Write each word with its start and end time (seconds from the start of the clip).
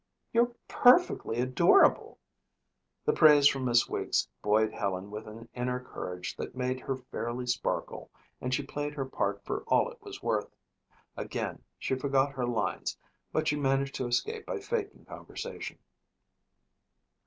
"You're 0.33 0.51
perfectly 0.67 1.37
adorable." 1.41 2.17
The 3.05 3.13
praise 3.13 3.47
from 3.47 3.65
Miss 3.65 3.87
Weeks 3.87 4.27
buoyed 4.41 4.71
Helen 4.73 5.11
with 5.11 5.27
an 5.27 5.47
inner 5.53 5.79
courage 5.79 6.35
that 6.37 6.55
made 6.55 6.79
her 6.79 6.97
fairly 7.11 7.45
sparkle 7.45 8.09
and 8.41 8.51
she 8.51 8.63
played 8.63 8.95
her 8.95 9.05
part 9.05 9.45
for 9.45 9.61
all 9.67 9.91
it 9.91 10.01
was 10.01 10.23
worth. 10.23 10.55
Again 11.15 11.61
she 11.77 11.93
forgot 11.93 12.31
her 12.31 12.47
lines 12.47 12.97
but 13.31 13.47
she 13.47 13.55
managed 13.55 13.93
to 13.93 14.07
escape 14.07 14.47
by 14.47 14.59
faking 14.59 15.05
conversation. 15.05 15.77